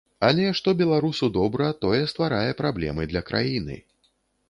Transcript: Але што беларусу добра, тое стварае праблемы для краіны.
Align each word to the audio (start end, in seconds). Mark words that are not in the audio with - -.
Але 0.27 0.45
што 0.59 0.73
беларусу 0.79 1.29
добра, 1.37 1.69
тое 1.87 2.01
стварае 2.15 2.51
праблемы 2.65 3.11
для 3.15 3.27
краіны. 3.33 3.83